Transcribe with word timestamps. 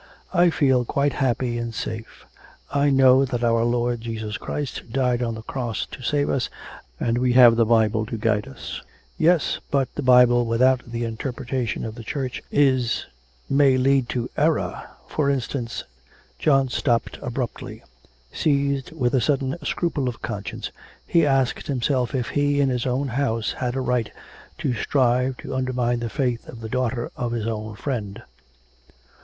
'I 0.33 0.49
feel 0.49 0.83
quite 0.83 1.13
happy 1.21 1.59
and 1.59 1.75
safe. 1.75 2.25
I 2.71 2.89
know 2.89 3.23
that 3.23 3.43
our 3.43 3.63
Lord 3.63 4.01
Jesus 4.01 4.35
Christ 4.35 4.91
died 4.91 5.21
on 5.21 5.35
the 5.35 5.43
Cross 5.43 5.89
to 5.91 6.01
save 6.01 6.27
us, 6.27 6.49
and 6.99 7.19
we 7.19 7.33
have 7.33 7.55
the 7.55 7.67
Bible 7.67 8.07
to 8.07 8.17
guide 8.17 8.47
us.' 8.47 8.81
'Yes, 9.19 9.59
but 9.69 9.93
the 9.93 10.01
Bible 10.01 10.47
without 10.47 10.81
the 10.91 11.03
interpretation 11.03 11.85
of 11.85 11.93
the 11.93 12.03
Church 12.03 12.41
is... 12.49 13.05
may 13.47 13.77
lead 13.77 14.09
to 14.09 14.27
error. 14.35 14.89
For 15.07 15.29
instance....' 15.29 15.83
John 16.39 16.67
stopped 16.69 17.19
abruptly. 17.21 17.83
Seized 18.33 18.91
with 18.93 19.13
a 19.13 19.21
sudden 19.21 19.55
scruple 19.63 20.09
of 20.09 20.23
conscience, 20.23 20.71
he 21.05 21.27
asked 21.27 21.67
himself 21.67 22.15
if 22.15 22.29
he, 22.29 22.59
in 22.59 22.69
his 22.69 22.87
own 22.87 23.09
house, 23.09 23.51
had 23.51 23.75
a 23.75 23.81
right 23.81 24.11
to 24.57 24.73
strive 24.73 25.37
to 25.37 25.53
undermine 25.53 25.99
the 25.99 26.09
faith 26.09 26.47
of 26.47 26.61
the 26.61 26.69
daughter 26.69 27.11
of 27.15 27.33
his 27.33 27.45
own 27.45 27.75
friend. 27.75 28.23